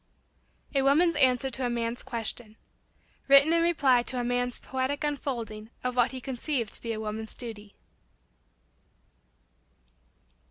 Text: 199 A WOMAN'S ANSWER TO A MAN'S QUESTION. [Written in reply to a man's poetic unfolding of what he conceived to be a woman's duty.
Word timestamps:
199 0.71 0.81
A 0.81 0.81
WOMAN'S 0.83 1.15
ANSWER 1.17 1.49
TO 1.51 1.63
A 1.63 1.69
MAN'S 1.69 2.01
QUESTION. 2.01 2.55
[Written 3.27 3.53
in 3.53 3.61
reply 3.61 4.01
to 4.01 4.19
a 4.19 4.23
man's 4.23 4.59
poetic 4.59 5.03
unfolding 5.03 5.69
of 5.83 5.95
what 5.95 6.11
he 6.11 6.19
conceived 6.19 6.73
to 6.73 6.81
be 6.81 6.91
a 6.93 6.99
woman's 6.99 7.35
duty. 7.35 7.75